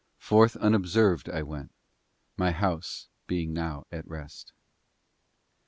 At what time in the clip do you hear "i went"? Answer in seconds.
1.29-1.71